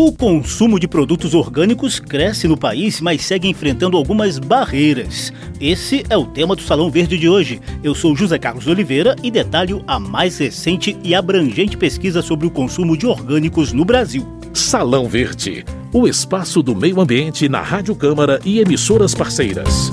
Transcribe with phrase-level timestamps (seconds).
[0.00, 5.32] O consumo de produtos orgânicos cresce no país, mas segue enfrentando algumas barreiras.
[5.60, 7.60] Esse é o tema do Salão Verde de hoje.
[7.82, 12.50] Eu sou José Carlos Oliveira e detalho a mais recente e abrangente pesquisa sobre o
[12.50, 14.24] consumo de orgânicos no Brasil.
[14.54, 19.90] Salão Verde, o espaço do meio ambiente na Rádio Câmara e emissoras parceiras.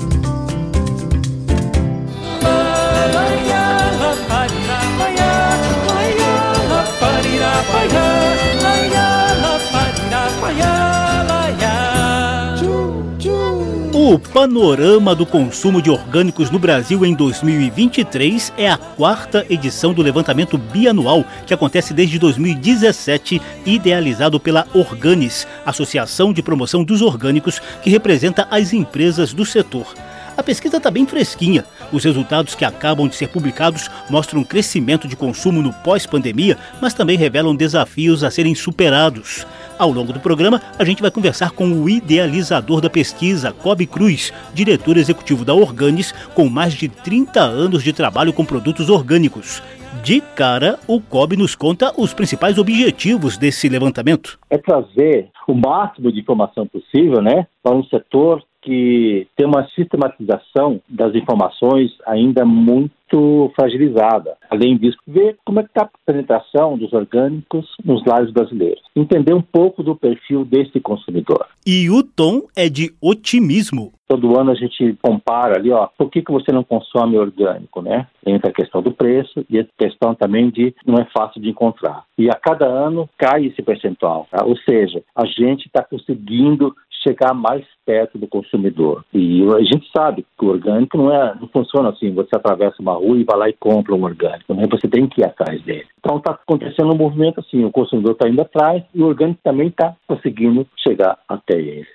[14.08, 20.00] O panorama do consumo de orgânicos no Brasil em 2023 é a quarta edição do
[20.00, 27.90] levantamento bianual que acontece desde 2017, idealizado pela Organis, Associação de Promoção dos Orgânicos, que
[27.90, 29.92] representa as empresas do setor.
[30.36, 31.64] A pesquisa está bem fresquinha.
[31.92, 36.94] Os resultados que acabam de ser publicados mostram um crescimento de consumo no pós-pandemia, mas
[36.94, 39.46] também revelam desafios a serem superados.
[39.78, 44.32] Ao longo do programa, a gente vai conversar com o idealizador da pesquisa, Cobb Cruz,
[44.54, 49.62] diretor executivo da Organis, com mais de 30 anos de trabalho com produtos orgânicos.
[50.02, 54.38] De cara, o COB nos conta os principais objetivos desse levantamento.
[54.50, 60.80] É trazer o máximo de informação possível né, para um setor que tem uma sistematização
[60.88, 64.36] das informações ainda muito fragilizada.
[64.50, 68.82] Além disso, ver como é que está a apresentação dos orgânicos nos lares brasileiros.
[68.96, 71.46] Entender um pouco do perfil desse consumidor.
[71.64, 73.92] E o tom é de otimismo.
[74.08, 78.06] Todo ano a gente compara ali, ó, por que, que você não consome orgânico, né?
[78.24, 82.04] Entra a questão do preço e a questão também de não é fácil de encontrar.
[82.16, 84.28] E a cada ano cai esse percentual.
[84.30, 84.44] Tá?
[84.44, 89.04] Ou seja, a gente está conseguindo chegar mais perto do consumidor.
[89.14, 92.94] E a gente sabe que o orgânico não, é, não funciona assim, você atravessa uma
[92.94, 94.66] rua e vai lá e compra um orgânico, né?
[94.70, 95.86] você tem que ir atrás dele.
[95.98, 99.68] Então está acontecendo um movimento assim, o consumidor está indo atrás e o orgânico também
[99.68, 101.86] está conseguindo chegar até ele.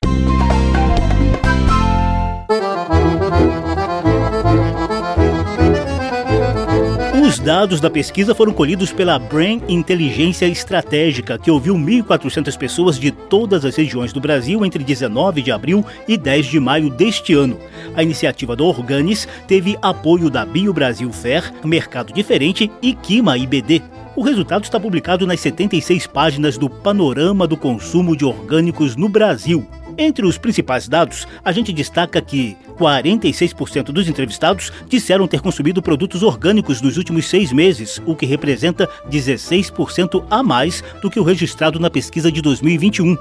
[7.42, 13.66] Dados da pesquisa foram colhidos pela Brain Inteligência Estratégica, que ouviu 1.400 pessoas de todas
[13.66, 17.58] as regiões do Brasil entre 19 de abril e 10 de maio deste ano.
[17.96, 23.82] A iniciativa do Organis teve apoio da Bio Brasil Fair, Mercado Diferente e Kima IBD.
[24.16, 29.66] O resultado está publicado nas 76 páginas do Panorama do Consumo de Orgânicos no Brasil.
[29.98, 36.24] Entre os principais dados, a gente destaca que 46% dos entrevistados disseram ter consumido produtos
[36.24, 41.80] orgânicos nos últimos seis meses, o que representa 16% a mais do que o registrado
[41.80, 43.18] na pesquisa de 2021.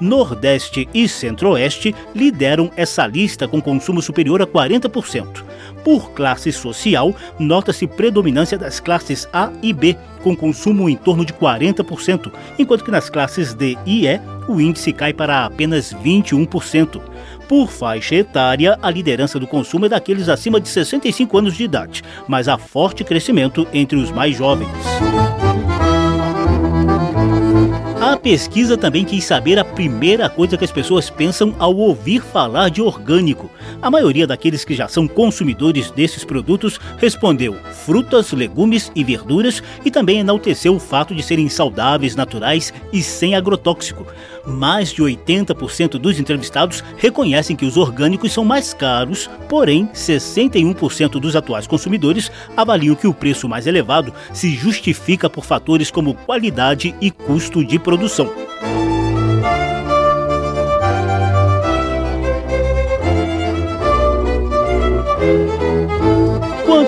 [0.00, 5.44] Nordeste e Centro-Oeste lideram essa lista com consumo superior a 40%.
[5.88, 11.32] Por classe social, nota-se predominância das classes A e B, com consumo em torno de
[11.32, 17.00] 40%, enquanto que nas classes D e E o índice cai para apenas 21%.
[17.48, 22.02] Por faixa etária, a liderança do consumo é daqueles acima de 65 anos de idade,
[22.28, 24.68] mas há forte crescimento entre os mais jovens.
[28.28, 32.82] Pesquisa também quis saber a primeira coisa que as pessoas pensam ao ouvir falar de
[32.82, 33.50] orgânico.
[33.80, 37.54] A maioria daqueles que já são consumidores desses produtos respondeu
[37.86, 43.34] frutas, legumes e verduras e também enalteceu o fato de serem saudáveis, naturais e sem
[43.34, 44.06] agrotóxico.
[44.48, 51.36] Mais de 80% dos entrevistados reconhecem que os orgânicos são mais caros, porém, 61% dos
[51.36, 57.10] atuais consumidores avaliam que o preço mais elevado se justifica por fatores como qualidade e
[57.10, 58.47] custo de produção.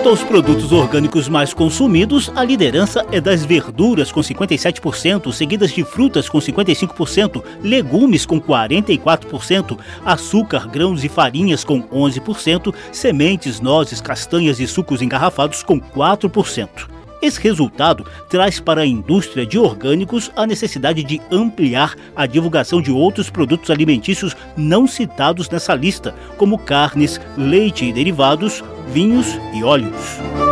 [0.01, 5.83] Quanto aos produtos orgânicos mais consumidos, a liderança é das verduras com 57%, seguidas de
[5.83, 14.59] frutas com 55%, legumes com 44%, açúcar, grãos e farinhas com 11%, sementes, nozes, castanhas
[14.59, 17.00] e sucos engarrafados com 4%.
[17.21, 22.91] Esse resultado traz para a indústria de orgânicos a necessidade de ampliar a divulgação de
[22.91, 30.50] outros produtos alimentícios não citados nessa lista, como carnes, leite e derivados, vinhos e óleos.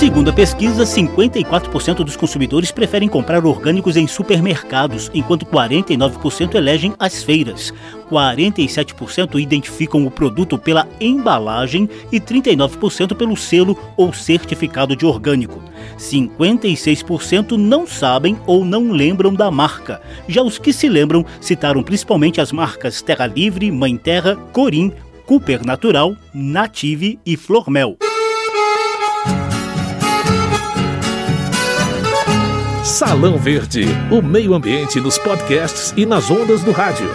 [0.00, 7.22] Segundo a pesquisa, 54% dos consumidores preferem comprar orgânicos em supermercados, enquanto 49% elegem as
[7.22, 7.70] feiras.
[8.10, 15.62] 47% identificam o produto pela embalagem e 39% pelo selo ou certificado de orgânico.
[15.98, 20.00] 56% não sabem ou não lembram da marca.
[20.26, 24.94] Já os que se lembram citaram principalmente as marcas Terra Livre, Mãe Terra, Corim,
[25.26, 27.98] Cooper Natural, Native e Flormel.
[32.90, 37.08] Salão Verde, o meio ambiente nos podcasts e nas ondas do rádio.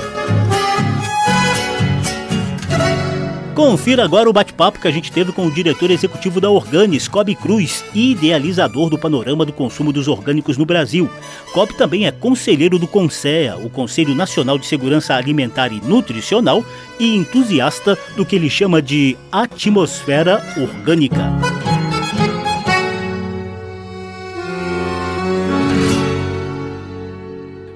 [3.54, 7.36] Confira agora o bate-papo que a gente teve com o diretor executivo da Organis, Cobb
[7.36, 11.10] Cruz, idealizador do panorama do consumo dos orgânicos no Brasil.
[11.52, 16.64] Cobb também é conselheiro do CONSEA, o Conselho Nacional de Segurança Alimentar e Nutricional,
[16.98, 21.75] e entusiasta do que ele chama de atmosfera orgânica.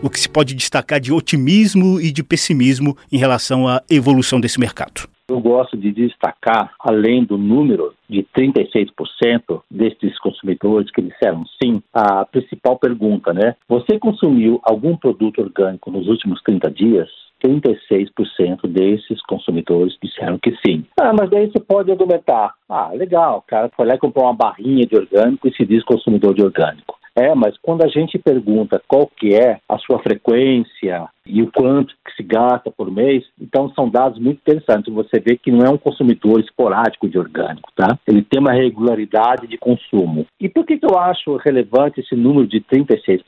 [0.01, 4.59] O que se pode destacar de otimismo e de pessimismo em relação à evolução desse
[4.59, 5.07] mercado?
[5.29, 12.25] Eu gosto de destacar, além do número de 36% desses consumidores que disseram sim, a
[12.25, 13.55] principal pergunta, né?
[13.67, 17.07] Você consumiu algum produto orgânico nos últimos 30 dias?
[17.45, 20.83] 36% desses consumidores disseram que sim.
[20.99, 22.53] Ah, mas daí você pode argumentar.
[22.67, 25.83] Ah, legal, o cara foi lá e comprou uma barrinha de orgânico e se diz
[25.83, 26.98] consumidor de orgânico.
[27.15, 31.93] É, mas quando a gente pergunta qual que é a sua frequência e o quanto
[32.05, 34.93] que se gasta por mês, então são dados muito interessantes.
[34.93, 37.97] Você vê que não é um consumidor esporádico de orgânico, tá?
[38.07, 40.25] Ele tem uma regularidade de consumo.
[40.39, 43.23] E por que, que eu acho relevante esse número de 36%?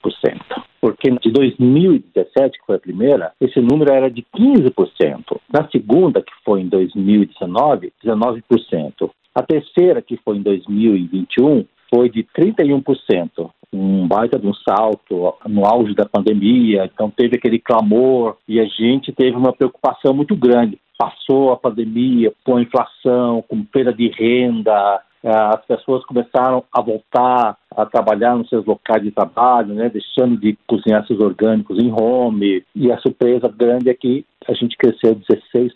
[0.80, 5.40] Porque de 2017, que foi a primeira, esse número era de 15%.
[5.54, 9.12] Na segunda, que foi em 2019, 19%.
[9.36, 15.66] A terceira, que foi em 2021, foi de 31% um baita de um salto no
[15.66, 20.78] auge da pandemia, então teve aquele clamor e a gente teve uma preocupação muito grande.
[20.98, 27.58] Passou a pandemia com a inflação, com perda de renda, as pessoas começaram a voltar
[27.76, 32.64] a trabalhar nos seus locais de trabalho, né, deixando de cozinhar seus orgânicos em home.
[32.76, 35.72] E a surpresa grande é que a gente cresceu 16%.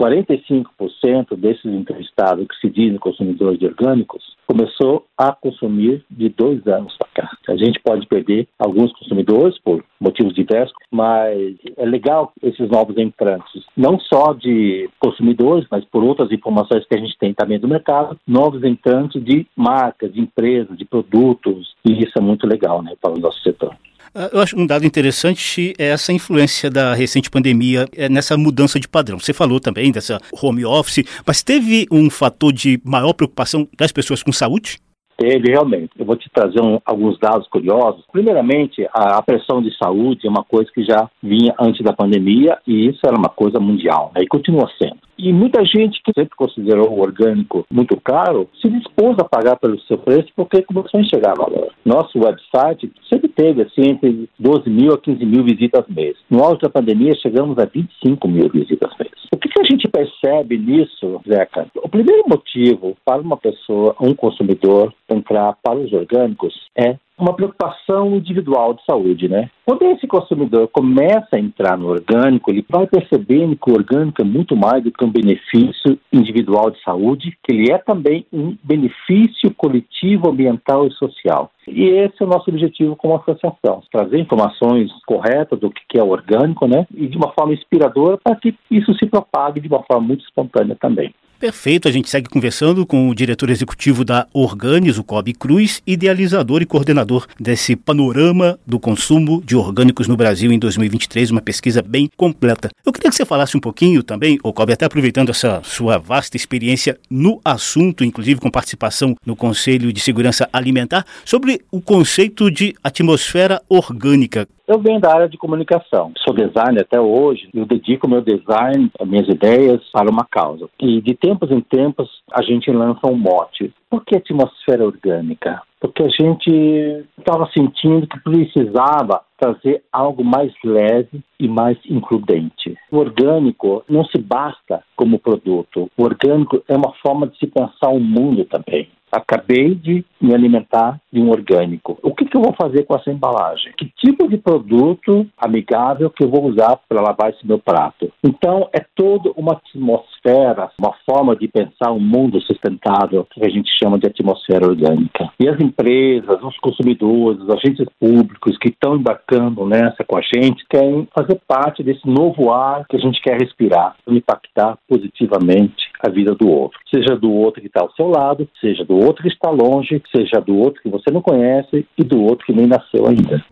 [0.00, 6.96] 45% desses entrevistados que se dizem consumidores de orgânicos começou a consumir de dois anos
[6.96, 7.30] para cá.
[7.48, 13.62] A gente pode perder alguns consumidores por motivos diversos, mas é legal esses novos entrantes,
[13.76, 18.18] não só de consumidores, mas por outras informações que a gente tem também do mercado,
[18.26, 23.12] novos entrantes de marcas, de empresas, de produtos, e isso é muito legal né, para
[23.12, 23.74] o nosso setor.
[24.14, 28.80] Ah, eu acho um dado interessante é essa influência da recente pandemia é nessa mudança
[28.80, 29.20] de padrão.
[29.20, 34.22] Você falou também dessa home office, mas teve um fator de maior preocupação das pessoas
[34.22, 34.78] com saúde?
[35.16, 35.90] Teve, realmente.
[35.98, 38.02] Eu vou te trazer um, alguns dados curiosos.
[38.10, 42.58] Primeiramente, a, a, pressão de saúde é uma coisa que já vinha antes da pandemia
[42.66, 44.22] e isso era uma coisa mundial, né?
[44.22, 44.98] e continua sendo.
[45.22, 49.78] E muita gente que sempre considerou o orgânico muito caro se dispôs a pagar pelo
[49.82, 51.70] seu preço porque começou a enxergar valor.
[51.84, 56.16] Nosso website sempre teve assim entre 12 mil a 15 mil visitas mês.
[56.30, 59.12] No auge da pandemia chegamos a 25 mil visitas mês.
[59.30, 61.66] O que, que a gente percebe nisso, Zeca?
[61.76, 68.16] O primeiro motivo para uma pessoa, um consumidor, entrar para os orgânicos é uma preocupação
[68.16, 69.50] individual de saúde, né?
[69.64, 74.24] Quando esse consumidor começa a entrar no orgânico, ele vai percebendo que o orgânico é
[74.24, 79.52] muito mais do que um benefício individual de saúde, que ele é também um benefício
[79.54, 81.50] coletivo, ambiental e social.
[81.68, 86.66] E esse é o nosso objetivo como associação, trazer informações corretas do que é orgânico,
[86.66, 86.86] né?
[86.94, 90.76] E de uma forma inspiradora para que isso se propague de uma forma muito espontânea
[90.80, 91.14] também.
[91.40, 96.60] Perfeito, a gente segue conversando com o diretor executivo da Organis, o Cobb Cruz, idealizador
[96.60, 102.10] e coordenador desse panorama do consumo de orgânicos no Brasil em 2023, uma pesquisa bem
[102.14, 102.68] completa.
[102.84, 106.36] Eu queria que você falasse um pouquinho também, o Cobb, até aproveitando essa sua vasta
[106.36, 112.74] experiência no assunto, inclusive com participação no Conselho de Segurança Alimentar, sobre o conceito de
[112.84, 114.46] atmosfera orgânica.
[114.70, 119.08] Eu venho da área de comunicação, sou designer até hoje, eu dedico meu design, as
[119.08, 120.68] minhas ideias para uma causa.
[120.80, 123.74] E de tempos em tempos a gente lança um mote.
[123.90, 125.60] Por que atmosfera orgânica?
[125.80, 132.76] Porque a gente estava sentindo que precisava trazer algo mais leve e mais includente.
[132.90, 135.90] O orgânico não se basta como produto.
[135.96, 138.88] O orgânico é uma forma de se pensar o mundo também.
[139.12, 141.98] Acabei de me alimentar de um orgânico.
[142.02, 143.72] O que, que, eu vou fazer com essa embalagem?
[143.76, 148.12] Que tipo de produto amigável que eu vou usar para lavar esse meu prato?
[148.22, 153.70] Então, é toda uma atmosfera, uma forma de pensar um mundo sustentável que a gente
[153.82, 155.28] chama de atmosfera orgânica.
[155.40, 160.64] E as empresas, os consumidores, os agentes públicos que estão embarcando nessa com a gente
[160.68, 166.34] querem fazer parte desse novo ar que a gente quer respirar, impactar positivamente a vida
[166.34, 166.78] do outro.
[166.92, 170.40] Seja do outro que está ao seu lado, seja do outro que está longe, seja
[170.40, 173.44] do outro que você não conhece e do outro que nem nasceu ainda.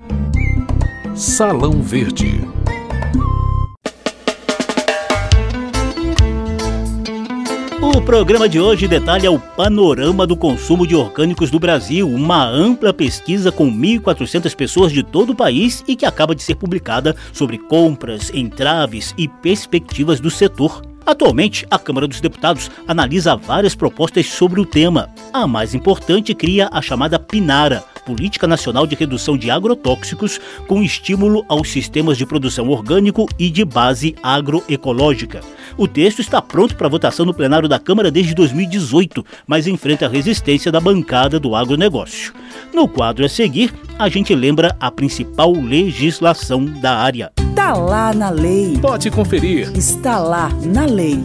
[1.14, 2.40] Salão Verde.
[7.98, 12.94] O programa de hoje detalha o panorama do consumo de orgânicos do Brasil, uma ampla
[12.94, 17.58] pesquisa com 1.400 pessoas de todo o país e que acaba de ser publicada sobre
[17.58, 20.80] compras, entraves e perspectivas do setor.
[21.04, 25.10] Atualmente, a Câmara dos Deputados analisa várias propostas sobre o tema.
[25.32, 31.44] A mais importante cria a chamada PINARA, Política Nacional de Redução de Agrotóxicos, com estímulo
[31.46, 35.42] aos sistemas de produção orgânico e de base agroecológica.
[35.76, 40.08] O texto está pronto para votação no plenário da Câmara desde 2018, mas enfrenta a
[40.08, 42.32] resistência da bancada do agronegócio.
[42.72, 47.30] No quadro a seguir, a gente lembra a principal legislação da área.
[47.38, 48.78] Está lá na lei.
[48.80, 49.70] Pode conferir.
[49.76, 51.22] Está lá na lei.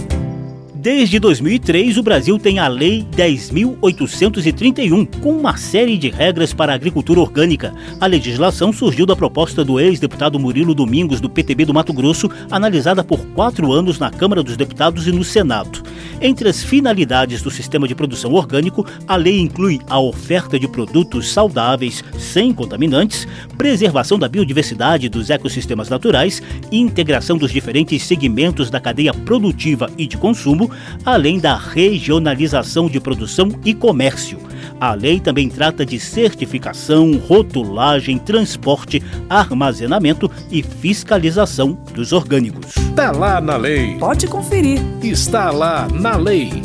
[0.83, 6.75] Desde 2003, o Brasil tem a Lei 10.831, com uma série de regras para a
[6.75, 7.73] agricultura orgânica.
[8.01, 13.01] A legislação surgiu da proposta do ex-deputado Murilo Domingos, do PTB do Mato Grosso, analisada
[13.01, 15.81] por quatro anos na Câmara dos Deputados e no Senado.
[16.25, 21.29] Entre as finalidades do sistema de produção orgânico, a lei inclui a oferta de produtos
[21.29, 23.27] saudáveis, sem contaminantes,
[23.57, 30.15] preservação da biodiversidade dos ecossistemas naturais integração dos diferentes segmentos da cadeia produtiva e de
[30.15, 30.71] consumo
[31.03, 34.39] além da regionalização de produção e comércio.
[34.79, 42.75] A lei também trata de certificação, rotulagem, transporte, armazenamento e fiscalização dos orgânicos.
[42.77, 43.97] Está lá na lei.
[43.97, 44.81] Pode conferir.
[45.01, 46.61] Está lá na lei.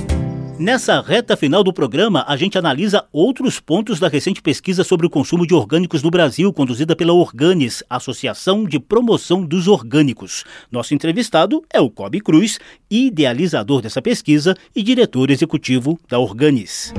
[0.59, 5.11] Nessa reta final do programa, a gente analisa outros pontos da recente pesquisa sobre o
[5.11, 10.45] consumo de orgânicos no Brasil, conduzida pela Organis, Associação de Promoção dos Orgânicos.
[10.69, 12.59] Nosso entrevistado é o Cobb Cruz,
[12.91, 16.93] idealizador dessa pesquisa e diretor executivo da Organis.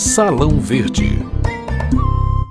[0.00, 1.18] Salão Verde.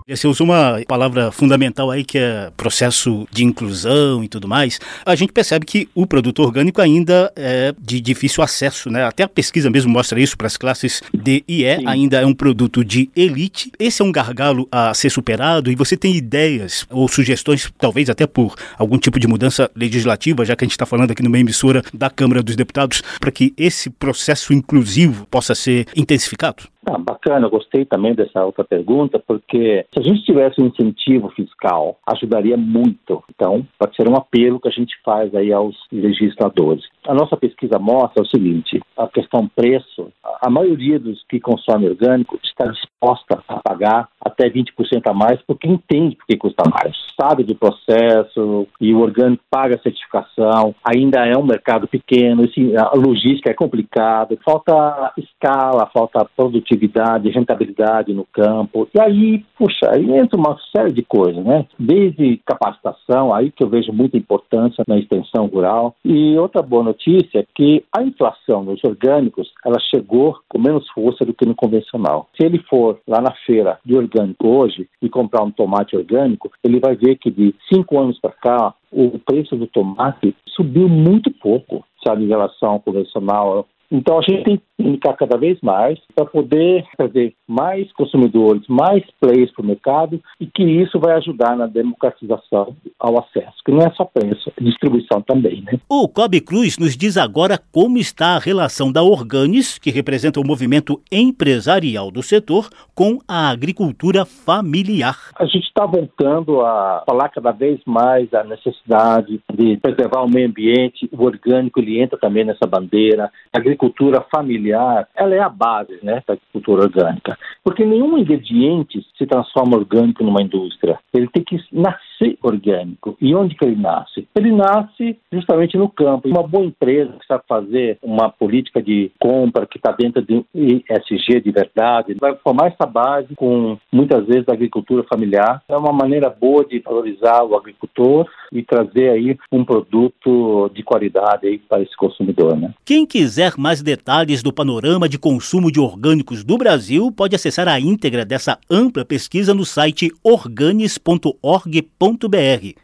[0.08, 4.80] Você usou uma palavra fundamental aí que é processo de inclusão e tudo mais.
[5.04, 9.04] A gente percebe que o produto orgânico ainda é de difícil acesso, né?
[9.04, 11.88] Até a pesquisa mesmo mostra isso para as classes D e E, Sim.
[11.88, 13.72] ainda é um produto de elite.
[13.80, 18.28] Esse é um gargalo a ser superado e você tem ideias ou sugestões, talvez até
[18.28, 21.84] por algum tipo de mudança legislativa, já que a gente está falando aqui numa emissora
[21.94, 26.64] da Câmara dos Deputados, para que esse processo inclusivo possa ser intensificado?
[26.92, 32.00] Ah, bacana, gostei também dessa outra pergunta, porque se a gente tivesse um incentivo fiscal,
[32.08, 33.24] ajudaria muito.
[33.30, 36.84] Então, pode ser um apelo que a gente faz aí aos legisladores.
[37.08, 42.40] A nossa pesquisa mostra o seguinte: a questão preço, a maioria dos que consomem orgânico
[42.44, 46.98] está disposta a pagar até 20% a mais, porque entende porque custa mais.
[47.20, 52.44] Sabe do processo e o orgânico paga a certificação, ainda é um mercado pequeno,
[52.78, 58.88] a logística é complicada, falta escala, falta produtividade produtividade, rentabilidade no campo.
[58.94, 61.66] E aí, puxa, aí entra uma série de coisas, né?
[61.78, 65.96] Desde capacitação, aí que eu vejo muita importância na extensão rural.
[66.04, 71.26] E outra boa notícia é que a inflação nos orgânicos, ela chegou com menos força
[71.26, 72.28] do que no convencional.
[72.40, 76.80] Se ele for lá na feira de orgânico hoje e comprar um tomate orgânico, ele
[76.80, 81.84] vai ver que de cinco anos para cá, o preço do tomate subiu muito pouco,
[82.06, 83.68] sabe, em relação ao convencional.
[83.92, 89.52] Então a gente tem indicar cada vez mais para poder trazer mais consumidores, mais players
[89.52, 93.92] para o mercado e que isso vai ajudar na democratização ao acesso, que não é
[93.92, 95.62] só preço, é distribuição também.
[95.62, 95.80] Né?
[95.90, 100.46] O Cobb Cruz nos diz agora como está a relação da Organis, que representa o
[100.46, 105.16] movimento empresarial do setor, com a agricultura familiar.
[105.38, 110.48] A gente está voltando a falar cada vez mais da necessidade de preservar o meio
[110.48, 116.00] ambiente, o orgânico ele entra também nessa bandeira, a agricultura familiar, ela é a base
[116.04, 117.38] né, da agricultura orgânica.
[117.64, 121.00] Porque nenhum ingrediente se transforma orgânico numa indústria.
[121.14, 123.18] Ele tem que nascer orgânico.
[123.22, 124.28] E onde que ele nasce?
[124.36, 126.28] Ele nasce justamente no campo.
[126.28, 131.42] Uma boa empresa que sabe fazer uma política de compra que está dentro de ESG
[131.42, 135.62] de verdade, vai formar essa base com muitas vezes a agricultura familiar.
[135.68, 141.48] É uma maneira boa de valorizar o agricultor e trazer aí um produto de qualidade
[141.48, 142.58] aí para esse consumidor.
[142.58, 142.74] Né?
[142.86, 147.80] Quem quiser mais detalhes do panorama de consumo de orgânicos do Brasil, pode acessar a
[147.80, 151.30] íntegra dessa ampla pesquisa no site organis.org.br.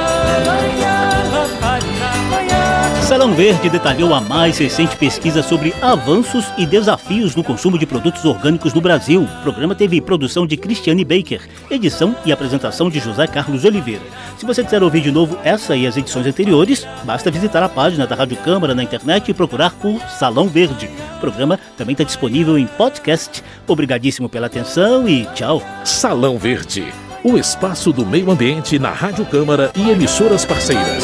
[3.12, 8.24] Salão Verde detalhou a mais recente pesquisa sobre avanços e desafios no consumo de produtos
[8.24, 9.24] orgânicos no Brasil.
[9.24, 14.02] O programa teve produção de Cristiane Baker, edição e apresentação de José Carlos Oliveira.
[14.38, 18.08] Se você quiser ouvir de novo essa e as edições anteriores, basta visitar a página
[18.08, 20.90] da Rádio Câmara na internet e procurar por Salão Verde.
[21.18, 23.44] O programa também está disponível em podcast.
[23.68, 25.62] Obrigadíssimo pela atenção e tchau.
[25.84, 26.86] Salão Verde,
[27.26, 31.04] o espaço do meio ambiente na Rádio Câmara e emissoras parceiras.